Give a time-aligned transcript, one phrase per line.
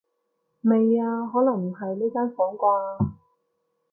[0.63, 3.09] 未啊，可能唔喺呢間房啩